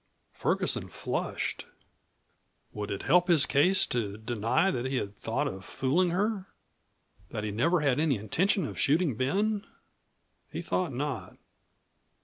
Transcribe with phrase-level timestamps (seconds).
[0.33, 1.67] Ferguson flushed.
[2.71, 6.47] Would it help his case to deny that he had thought of fooling her,
[7.29, 9.63] that he never had any intention of shooting Ben?
[10.51, 11.37] He thought not.